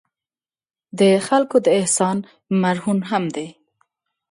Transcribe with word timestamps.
د 0.99 1.01
خلکو 1.27 1.57
د 1.65 1.67
احسان 1.79 2.17
مرهون 2.61 2.99
هم 3.09 3.23
دي. 3.35 3.47